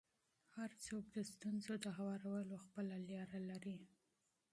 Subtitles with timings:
[0.55, 3.77] هر څوک د ستونزو د هوارولو خپله لاره لري.